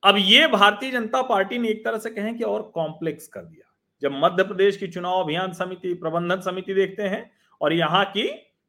अब 0.02 0.16
ये 0.18 0.46
भारतीय 0.48 0.90
जनता 0.90 1.22
पार्टी 1.22 1.58
ने 1.58 1.68
एक 1.68 1.84
तरह 1.84 1.98
से 1.98 2.10
कहें 2.10 2.36
कि 2.38 2.44
और 2.44 2.62
कॉम्प्लेक्स 2.74 3.28
कर 3.28 3.40
दिया। 3.40 3.72
जब 4.02 4.12
मध्य 4.14 4.44
प्रदेश 4.44 4.76
की 4.76 4.88
चुनाव 4.88 5.22
अभियान 5.22 5.52
समिति 5.52 5.94
प्रबंधन 5.94 6.40
समिति 6.40 6.74
देखते 6.74 7.02
हैं 7.02 7.30
और 7.60 7.72
यहाँ 7.72 8.04
की 8.06 8.28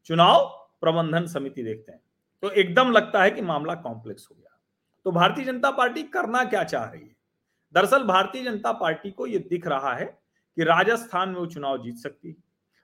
चुनाव 0.09 0.45
प्रबंधन 0.81 1.25
समिति 1.25 1.63
देखते 1.63 1.91
हैं 1.91 2.01
तो 2.41 2.49
एकदम 2.49 2.91
लगता 2.91 3.23
है 3.23 3.31
कि 3.31 3.41
मामला 3.41 3.75
कॉम्प्लेक्स 3.75 4.27
हो 4.31 4.35
गया। 4.39 4.59
तो 5.05 5.11
भारतीय 5.11 5.45
जनता 5.45 5.71
पार्टी 5.71 6.03
करना 6.03 6.43
क्या 6.43 6.63
चाह 6.63 6.83
रही 6.83 7.01
है? 7.01 7.15
दरअसल 7.73 8.03
भारतीय 8.03 8.43
जनता 8.43 8.71
पार्टी 8.71 9.11
को 9.11 9.27
यह 9.27 9.39
दिख 9.49 9.67
रहा 9.67 9.93
है 9.93 10.05
कि 10.05 10.63
राजस्थान 10.63 11.29
में 11.29 11.35
वो 11.35 11.45
चुनाव 11.45 11.83
जीत 11.83 11.95
सकती 11.95 12.29
है। 12.29 12.35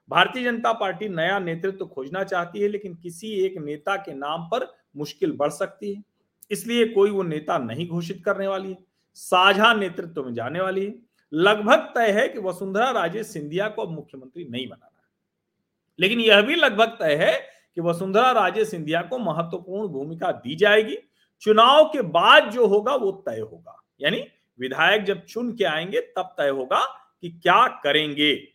भारतीय 0.08 0.44
जनता 0.44 0.72
पार्टी 0.72 1.08
नया 1.08 1.38
नेतृत्व 1.38 1.78
तो 1.78 1.86
खोजना 1.86 2.24
चाहती 2.24 2.60
है, 2.60 2.68
लेकिन 2.68 2.94
किसी 2.94 3.32
एक 3.32 3.58
नेता 3.58 3.96
के 3.96 4.14
नाम 4.14 4.42
पर 4.42 4.74
मुश्किल 4.96 5.32
बढ़ 5.32 5.50
सकती 5.50 5.94
है। 5.94 6.02
इसलिए 6.50 6.86
कोई 6.86 7.10
वो 7.10 7.22
नेता 7.22 7.58
नहीं 7.58 7.88
घोषित 7.88 8.22
करने 8.24 8.46
वाली 8.46 8.70
है। 8.70 8.78
साझा 9.14 9.74
नेतृत्व 9.74 10.24
में 10.24 10.34
जाने 10.34 10.60
वाली 10.60 10.86
है। 10.86 10.94
लगभग 11.32 11.92
तय 11.94 12.10
है 12.10 12.28
कि 12.28 12.38
वसुंधरा 12.38 12.90
राजे 12.90 13.24
सिंधिया 13.24 13.68
को 13.68 13.82
अब 13.82 13.90
मुख्यमंत्री 13.90 14.44
नहीं 14.44 14.68
बनाना 14.68 14.90
लेकिन 15.98 16.20
यह 16.20 16.40
भी 16.42 16.54
लगभग 16.54 16.88
तय 16.88 17.14
है 17.14 17.53
कि 17.74 17.80
वसुंधरा 17.80 18.32
राजे 18.32 18.64
सिंधिया 18.64 19.02
को 19.02 19.18
महत्वपूर्ण 19.18 19.88
भूमिका 19.88 20.32
दी 20.32 20.56
जाएगी। 20.56 20.98
चुनाव 21.40 21.84
के 21.84 22.02
बाद 22.02 22.50
जो 22.50 22.66
होगा 22.66 22.94
वो 22.94 23.12
तय 23.12 23.40
होगा। 23.40 23.82
यानी 24.00 24.28
विधायक 24.60 25.02
जब 25.02 25.24
चुन 25.24 25.56
के 25.56 25.64
आएँगे, 25.64 26.00
तब 26.00 26.34
तय 26.38 26.48
होगा 26.48 26.84
कि 27.20 27.30
क्या 27.30 27.68
करेंगे। 27.68 28.48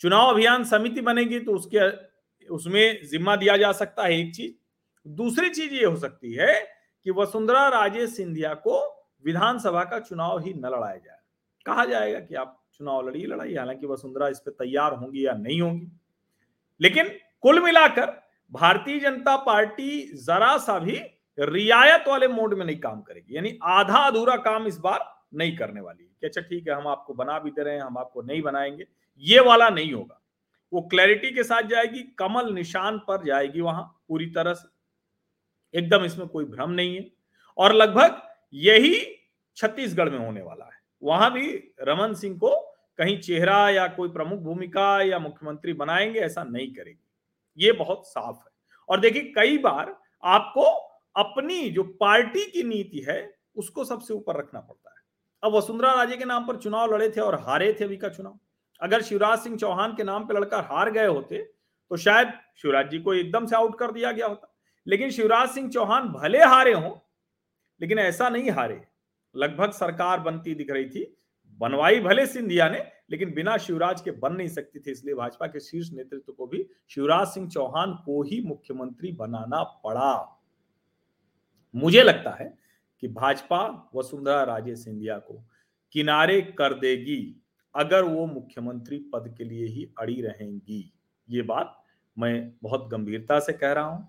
चुनाव 0.00 0.30
अभियान 0.30 0.64
समिति 0.64 1.00
बनेगी 1.00 1.40
तो 1.40 1.52
उसके, 1.52 1.90
उसमें 2.46 3.06
जिम्मा 3.06 3.36
दिया 3.36 3.56
जा 3.56 3.72
सकता 3.72 4.02
है 4.02 4.20
एक 4.20 4.34
चीज़। 4.34 4.52
दूसरी 5.08 5.50
चीज़ 5.50 5.74
ये 5.74 5.84
हो 5.84 5.96
सकती 5.96 6.32
है 6.32 6.66
कि 7.04 7.10
वसुंधरा 7.10 7.68
राजे 7.68 8.06
सिंधिया 8.06 8.54
को 8.54 9.06
विधानसभा 9.24 9.84
का 9.84 9.98
चुनाव 9.98 10.38
ही 10.38 10.54
न 10.54 10.66
लड़ाया 10.66 10.96
जाए। 10.96 11.18
कहा 11.66 11.84
जाएगा 11.84 12.20
कि 12.20 12.34
आप 12.34 12.64
चुनाव 12.74 13.08
लड़िए 13.08 13.26
लड़ाई 13.26 13.54
हालाँकि 13.54 13.86
वसुंधरा 13.86 14.28
इस 14.28 14.38
पर 14.38 14.50
तैयार 14.50 14.92
होंगी 14.92 15.26
या 15.26 15.32
नहीं 15.32 15.60
होंगी। 15.60 15.88
लेकिन 16.80 17.10
कुल 17.40 17.60
मिलाकर 17.60 18.25
भारतीय 18.52 18.98
जनता 19.00 19.36
पार्टी 19.36 20.12
जरा 20.14 20.58
सा 20.58 20.78
भी 20.78 21.00
रियायत 21.38 22.04
वाले 22.08 22.28
मोड 22.28 22.54
में 22.54 22.66
नहीं 22.66 22.76
काम 22.76 23.00
करेगी, 23.00 23.36
यानी 23.36 23.58
आधा 23.62 23.98
अधूरा 23.98 24.36
काम 24.36 24.66
इस 24.66 24.78
बार 24.78 25.00
नहीं 25.34 25.56
करने 25.56 25.80
वाली 25.80 26.04
कि 26.20 26.26
अच्छा 26.26 26.40
ठीक 26.40 26.68
है, 26.68 26.74
हम 26.74 26.88
आपको 26.88 27.14
बना 27.14 27.38
भी 27.38 27.50
दे 27.50 27.62
रहे 27.62 27.74
हैं, 27.74 27.82
हम 27.82 27.98
आपको 27.98 28.22
नहीं 28.22 28.42
बनाएँगे, 28.42 28.86
ये 29.18 29.40
वाला 29.40 29.68
नहीं 29.68 29.92
होगा। 29.92 30.20
वो 30.72 30.80
क्लैरिटी 30.80 31.30
के 31.30 31.42
साथ 31.42 31.62
जाएगी, 31.62 32.02
कमल 32.18 32.52
निशान 32.52 32.98
पर 32.98 33.24
जाएगी 33.24 33.60
वहाँ, 33.60 34.00
पूरी 34.08 34.26
तरह 34.26 34.54
से। 34.54 35.78
एकदम 35.78 36.04
इसमें 36.04 36.28
कोई 36.28 36.44
भ्रम 36.44 36.70
नहीं 36.70 36.96
है। 36.96 37.06
और 37.58 37.72
लगभग 37.72 38.22
यही 38.54 38.94
छत्तीसगढ़ 39.56 40.10
में 40.10 40.18
होने 40.18 40.42
वाला 40.42 40.64
है। 40.64 40.80
वहाँ 41.02 41.32
भी 41.32 41.74
रमन 41.80 42.14
सिंह 42.14 42.36
को 42.38 42.50
कहीं 42.98 43.20
चेहरा 43.20 43.70
या 43.70 43.86
कोई 43.88 44.08
प्रमुख 44.08 44.38
भूमिका 44.38 45.02
या 45.02 45.18
मुख्यमंत्री 45.18 45.72
बनाएँगे, 45.72 46.20
ऐसा 46.20 46.44
नहीं 46.44 46.74
करेगी। 46.74 47.05
ये 47.58 47.72
बहुत 47.72 48.06
साफ़ 48.06 48.36
है। 48.36 48.50
और 48.88 49.00
देखिए, 49.00 49.22
कई 49.36 49.58
बार 49.58 49.94
आपको 50.22 50.62
अपनी 51.16 51.68
जो 51.70 51.82
पार्टी 52.00 52.44
की 52.50 52.62
नीति 52.62 53.04
है, 53.08 53.34
उसको 53.56 53.84
सबसे 53.84 54.14
ऊपर 54.14 54.36
रखना 54.36 54.60
पड़ता 54.60 54.90
है। 54.90 54.96
अब 55.42 55.54
वसुंधरा 55.54 55.92
राजे 55.92 56.16
के 56.16 56.24
नाम 56.24 56.46
पर 56.46 56.56
चुनाव 56.56 56.94
लड़े 56.94 57.08
थे 57.10 57.20
और 57.20 57.34
हारे 57.40 57.72
थे 57.72 57.84
अभी 57.84 57.96
का 57.96 58.08
चुनाव। 58.08 58.38
अगर 58.80 59.02
शिवराज 59.02 59.38
सिंह 59.38 59.56
चौहान 59.56 59.94
के 59.96 60.04
नाम 60.04 60.26
पर 60.26 60.34
लड़कर 60.34 60.64
हार 60.64 60.90
गए 60.90 61.06
होते 61.06 61.42
तो 61.90 61.96
शायद 61.96 62.32
शिवराज 62.56 62.90
जी 62.90 62.98
को 62.98 63.14
एकदम 63.14 63.46
से 63.46 63.56
आउट 63.56 63.78
कर 63.78 63.92
दिया 63.92 64.10
गया 64.12 64.26
होता। 64.26 64.52
लेकिन 64.86 65.10
शिवराज 65.10 65.48
सिंह 65.50 65.68
चौहान 65.70 66.08
भले 66.08 66.38
हारे 66.40 66.72
हों, 66.72 66.90
लेकिन 67.80 67.98
ऐसा 67.98 68.28
नहीं 68.28 68.50
हारे। 68.50 68.80
लगभग 69.34 69.70
सरकार 69.70 70.20
बनती 70.20 70.54
दिख 70.54 70.70
रही 70.70 70.84
थी। 70.84 71.04
बनवाई 71.60 72.00
भले 72.00 72.26
सिंधिया 72.26 72.68
ने 72.68 72.78
लेकिन 73.10 73.32
बिना 73.34 73.56
शिवराज 73.58 74.00
के 74.00 74.10
बन 74.12 74.32
नहीं 74.32 74.48
सकती 74.48 74.78
थी, 74.78 74.90
इसलिए 74.90 75.14
भाजपा 75.14 75.46
के 75.46 75.60
शीर्ष 75.60 75.90
नेतृत्व 75.92 76.32
को 76.32 76.46
भी 76.46 76.66
शिवराज 76.90 77.26
सिंह 77.28 77.48
चौहान 77.48 77.92
को 78.06 78.22
ही 78.22 78.40
मुख्यमंत्री 78.42 79.12
बनाना 79.14 79.62
पड़ा। 79.84 80.40
मुझे 81.74 82.02
लगता 82.02 82.30
है 82.34 82.52
कि 83.02 83.08
भाजपा 83.10 83.90
वसुंधरा 83.94 84.42
राजे 84.44 84.74
सिंधिया 84.76 85.18
को 85.18 85.42
किनारे 85.94 86.40
कर 86.58 86.74
देगी 86.74 87.20
अगर 87.74 88.04
वो 88.04 88.26
मुख्यमंत्री 88.26 88.98
पद 89.12 89.34
के 89.38 89.44
लिए 89.44 89.66
ही 89.66 89.88
अड़ी 89.98 90.20
रहेंगी। 90.22 90.92
ये 91.28 91.42
बात 91.42 91.76
मैं 92.16 92.52
बहुत 92.62 92.88
गंभीरता 92.90 93.38
से 93.40 93.52
कह 93.52 93.72
रहा 93.72 93.84
हूँ। 93.84 94.08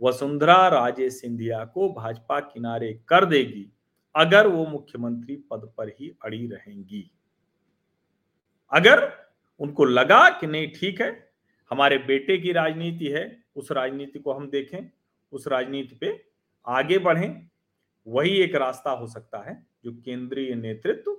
वसुंधरा 0.00 0.66
राजे 0.68 1.08
सिंधिया 1.10 1.64
को 1.64 1.88
भाजपा 1.92 2.40
किनारे 2.42 2.92
कर 3.08 3.24
देगी 3.24 3.66
अगर 4.14 4.46
वो 4.46 4.66
मुख्यमंत्री 4.66 5.36
पद 5.50 5.70
पर 5.78 5.88
ही 5.90 6.16
अड़ी 6.24 6.46
रहेंगी। 6.46 7.10
अगर 8.72 9.10
उनको 9.60 9.84
लगा 9.84 10.28
कि 10.30 10.46
नहीं 10.46 10.70
ठीक 10.70 11.00
है, 11.00 11.10
हमारे 11.70 11.98
बेटे 11.98 12.38
की 12.38 12.52
राजनीति 12.52 13.06
है, 13.06 13.42
उस 13.56 13.72
राजनीति 13.72 14.18
को 14.18 14.32
हम 14.32 14.48
देखें, 14.50 14.90
उस 15.32 15.46
राजनीति 15.48 15.94
पे 15.94 16.20
आगे 16.66 16.98
बढ़ें, 16.98 17.48
वही 18.06 18.36
एक 18.36 18.54
रास्ता 18.54 18.90
हो 18.90 19.06
सकता 19.06 19.38
है 19.50 19.54
जो 19.84 19.92
केंद्रीय 20.04 20.54
नेतृत्व 20.54 21.16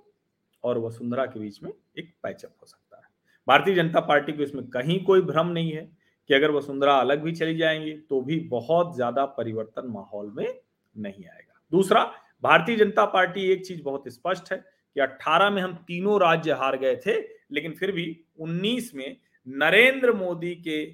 और 0.63 0.77
वसुंधरा 0.77 1.25
के 1.25 1.39
बीच 1.39 1.62
में 1.63 1.72
एक 1.98 2.13
पैचअप 2.24 2.54
हो 2.62 2.66
सकता 2.66 2.98
है। 2.98 3.04
भारतीय 3.48 3.75
जनता 3.75 4.00
पार्टी 4.00 4.32
को 4.32 4.44
इसमें 4.44 4.68
कहीं 4.68 5.04
कोई 5.04 5.22
भ्रम 5.22 5.48
नहीं 5.48 5.72
है 5.72 5.89
कि 6.30 6.34
अगर 6.34 6.51
वसुंधरा 6.51 6.94
अलग 6.94 7.22
भी 7.24 7.32
चली 7.32 7.58
जाएँगी 7.58 7.94
तो 8.10 8.22
भी 8.22 8.39
बहुत 8.50 8.96
ज़्यादा 8.96 9.25
परिवर्तन 9.25 9.88
माहौल 9.88 10.32
में 10.36 10.48
नहीं 10.96 11.25
आएगा। 11.25 11.60
दूसरा, 11.72 12.04
भारतीय 12.44 12.75
जनता 12.75 13.06
पार्टी 13.06 13.50
एक 13.51 13.66
चीज़ 13.66 13.82
बहुत 13.84 14.08
स्पष्ट 14.08 14.51
है 14.51 14.58
कि 14.58 15.00
18 15.00 15.50
में 15.50 15.62
हम 15.62 15.74
तीनों 15.88 16.20
राज्य 16.22 16.51
हार 16.51 16.77
गए 16.77 16.96
थे 16.96 17.22
लेकिन 17.51 17.74
फिर 17.74 17.92
भी 17.92 18.06
19 18.39 18.94
में 18.96 19.18
नरेंद्र 19.48 20.13
मोदी 20.13 20.54
के 20.58 20.86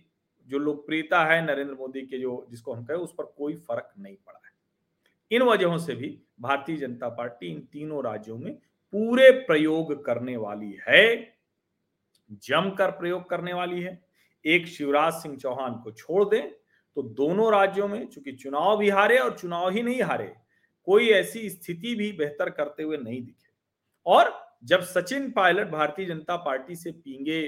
जो 0.47 0.57
लोकप्रियता 0.57 1.23
है, 1.25 1.41
नरेंद्र 1.45 1.73
मोदी 1.73 2.01
के 2.01 2.19
जो, 2.19 2.45
जिसको 2.49 2.73
हम 2.73 2.83
कहें, 2.85 2.97
उस 2.97 3.13
पर 3.17 3.23
कोई 3.37 3.55
फ़र्क 3.57 3.93
नहीं 3.99 4.15
पड़ा 4.17 4.39
है। 4.45 4.51
इन 5.31 5.41
वजहों 5.41 5.77
से 5.77 5.95
भी 5.95 6.17
भारतीय 6.39 6.77
जनता 6.77 7.09
पार्टी 7.09 7.47
इन 7.47 7.59
तीनों 7.71 8.03
राज्यों 8.03 8.37
में 8.37 8.53
पूरे 8.93 9.29
प्रयोग 9.45 10.03
करने 10.05 10.35
वाली 10.37 10.77
है, 10.87 11.37
जमकर 12.31 12.91
प्रयोग 12.91 13.29
करने 13.29 13.53
वाली 13.53 13.81
है। 13.81 13.99
एक 14.45 14.67
शिवराज 14.67 15.13
सिंह 15.13 15.37
चौहान 15.37 15.73
को 15.73 15.91
छोड़ 15.91 16.23
दें 16.29 16.51
तो 16.97 17.01
दोनों 17.03 17.51
राज्यों 17.51 17.87
में, 17.87 18.05
चूँकि 18.07 18.31
चुनाव 18.31 18.77
भी 18.77 18.89
हारे 18.89 19.17
और 19.17 19.37
चुनाव 19.37 19.69
ही 19.69 19.81
नहीं 19.83 20.01
हारे, 20.01 20.33
कोई 20.87 21.09
ऐसी 21.09 21.49
स्थिति 21.49 21.93
भी 21.95 22.11
बेहतर 22.11 22.49
करते 22.49 22.83
हुए 22.83 22.97
नहीं 22.97 23.21
दिखे। 23.21 23.51
और 24.05 24.42
जब 24.63 24.81
सचिन 24.83 25.31
पायलट 25.31 25.69
भारतीय 25.71 26.05
जनता 26.05 26.35
पार्टी 26.37 26.75
से 26.75 26.91
पींगे, 26.91 27.41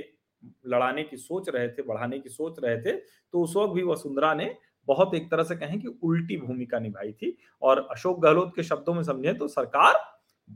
लड़ाने 0.66 1.04
की 1.04 1.18
सोच 1.18 1.50
रहे 1.50 1.68
थे, 1.70 1.82
बढ़ाने 1.82 2.20
की 2.20 2.30
सोच 2.30 2.60
रहे 2.64 2.78
थे 2.78 2.92
तो 2.92 3.44
उस 3.44 3.56
वक्त 3.56 3.74
भी 3.74 3.84
वसुंधरा 3.84 4.34
ने 4.34 4.56
बहुत 4.88 5.14
एक 5.16 5.30
तरह 5.32 5.44
से 5.44 5.56
कहें 5.56 5.80
कि 5.82 5.88
उल्टी 6.04 6.38
भूमिका 6.38 6.80
निभाई 6.80 7.12
थी 7.14 7.38
और 7.62 7.88
अशोक 7.92 8.20
गहलोत 8.20 8.52
के 8.56 8.64
शब्दों 8.64 8.94
में 8.94 9.04
समझे 9.04 9.34
तो 9.34 9.48
सरकार 9.48 9.94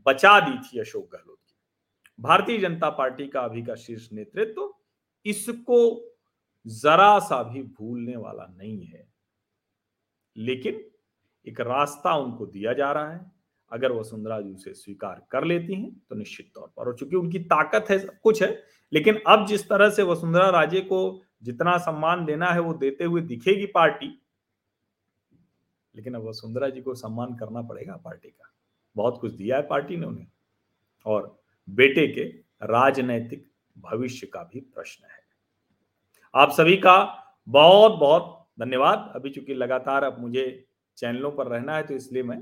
बचा 0.07 0.39
दी 0.39 0.57
थी 0.59 0.79
अशोक 0.79 1.09
गहलोत 1.13 1.37
की। 1.37 1.55
भारतीय 2.19 2.57
जनता 2.57 2.89
पार्टी 2.89 3.27
का 3.27 3.41
अभी 3.41 3.63
का 3.63 3.75
शीर्ष 3.75 4.09
नेतृत्व 4.13 4.53
तो 4.53 4.75
इसको 5.25 5.79
जरा 6.65 7.17
सा 7.19 7.41
भी 7.43 7.63
भूलने 7.63 8.15
वाला 8.15 8.45
नहीं 8.57 8.85
है। 8.85 9.07
लेकिन 10.35 10.83
एक 11.47 11.61
रास्ता 11.61 12.15
उनको 12.15 12.45
दिया 12.45 12.73
जा 12.73 12.91
रहा 12.91 13.11
है। 13.11 13.31
अगर 13.71 13.91
वसुंधरा 13.91 14.39
जी 14.41 14.51
उसे 14.51 14.73
स्वीकार 14.73 15.21
कर 15.31 15.43
लेती 15.43 15.73
हैं 15.73 15.91
तो 16.09 16.15
निश्चित 16.15 16.51
तौर 16.55 16.67
पर, 16.67 16.83
और 16.83 16.95
चूँकि 16.95 17.15
उनकी 17.15 17.39
ताकत 17.41 17.85
है, 17.89 17.99
सब 17.99 18.19
कुछ 18.23 18.41
है, 18.43 18.51
लेकिन 18.93 19.19
अब 19.27 19.45
जिस 19.47 19.67
तरह 19.69 19.89
से 19.89 20.03
वसुंधरा 20.03 20.49
राजे 20.51 20.81
को 20.81 21.21
जितना 21.43 21.77
सम्मान 21.79 22.25
देना 22.25 22.47
है, 22.47 22.59
वो 22.59 22.73
देते 22.75 23.03
हुए 23.03 23.21
दिखेगी 23.23 23.65
पार्टी, 23.65 24.07
लेकिन 25.95 26.15
अब 26.15 26.27
वसुंधरा 26.27 26.69
जी 26.69 26.81
को 26.81 26.93
सम्मान 26.95 27.35
करना 27.35 27.61
पड़ेगा 27.61 27.95
पार्टी 27.95 28.29
का। 28.29 28.51
बहुत 28.95 29.17
कुछ 29.21 29.31
दिया 29.33 29.57
है 29.57 29.67
पार्टी 29.67 29.97
ने 29.97 30.05
उन्हें, 30.05 30.27
और 31.05 31.37
बेटे 31.67 32.07
के 32.07 32.23
राजनैतिक 32.63 33.45
भविष्य 33.75 34.27
का 34.27 34.43
भी 34.43 34.59
प्रश्न 34.59 35.05
है। 35.05 35.17
आप 36.33 36.51
सभी 36.51 36.75
का 36.77 36.97
बहुत 37.47 37.99
बहुत 37.99 38.35
धन्यवाद। 38.59 39.11
अभी 39.15 39.29
चूँकि 39.29 39.53
लगातार 39.53 40.03
अब 40.03 40.19
मुझे 40.19 40.65
चैनलों 40.97 41.31
पर 41.31 41.47
रहना 41.47 41.75
है 41.75 41.83
तो 41.83 41.93
इसलिए 41.93 42.23
मैं 42.23 42.37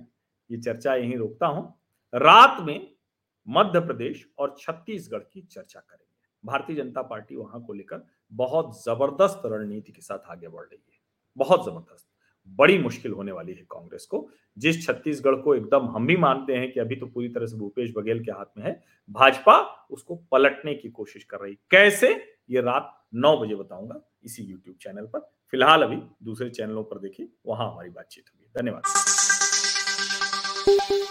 ये 0.52 0.58
चर्चा 0.58 0.96
यहीं 0.96 1.18
रोकता 1.18 1.48
हूँ। 1.48 1.80
रात 2.14 2.62
में 2.62 2.92
मध्य 3.48 3.80
प्रदेश 3.80 4.28
और 4.40 4.56
छत्तीसगढ़ 4.60 5.20
की 5.20 5.42
चर्चा 5.42 5.80
करेंगे। 5.80 6.06
भारतीय 6.44 6.76
जनता 6.76 7.02
पार्टी 7.02 7.36
वहाँ 7.36 7.64
को 7.66 7.74
लेकर 7.74 8.08
बहुत 8.32 8.84
ज़बरदस्त 8.84 9.42
रणनीति 9.46 9.92
के 9.92 10.02
साथ 10.02 10.32
आगे 10.32 10.48
बढ़ 10.48 10.66
रही 10.66 10.84
है। 10.94 11.00
बहुत 11.38 11.66
ज़बरदस्त। 11.66 12.08
बड़ी 12.50 12.78
मुश्किल 12.78 13.12
होने 13.12 13.32
वाली 13.32 13.54
है 13.54 13.64
कांग्रेस 13.72 14.06
को। 14.06 14.30
जिस 14.58 14.88
छत्तीसगढ़ 14.88 15.36
को 15.36 15.56
एकदम 15.56 15.88
हम 15.88 16.08
भी 16.08 16.18
मानते 16.18 16.56
हैं 16.56 16.72
कि 16.72 16.80
अभी 16.80 16.96
तो 16.96 17.06
पूरी 17.06 17.30
तरह 17.30 17.46
से 17.46 17.58
भूपेश 17.58 17.94
बघेल 17.98 18.24
के 18.26 18.32
हाथ 18.32 18.58
में 18.58 18.66
है, 18.66 18.84
भाजपा 19.10 19.88
उसको 19.92 20.16
पलटने 20.16 20.76
की 20.76 20.90
कोशिश 20.90 21.24
कर 21.24 21.40
रही। 21.40 21.54
कैसे? 21.72 22.14
ये 22.50 22.62
रात 22.62 23.06
नौ 23.14 23.38
बजे 23.38 23.56
बताऊँगा 23.56 24.02
इसी 24.24 24.44
यूट्यूब 24.44 24.76
चैनल 24.76 25.06
पर। 25.06 25.20
फ़िलहाल 25.20 25.84
अभी 25.84 26.02
दूसरे 26.24 26.50
चैनलों 26.50 26.84
पर 26.84 27.00
देखिए, 27.00 27.30
वहाँ 27.46 27.72
हमारी 27.72 27.90
बातचीत 27.90 28.26
होगी। 28.34 28.62
धन्यवाद। 28.62 28.84
Música 30.68 31.08